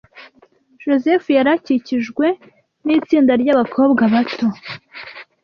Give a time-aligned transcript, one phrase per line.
[0.81, 2.25] Joseph yari akikijwe
[2.85, 4.47] nitsinda ryabakobwa bato.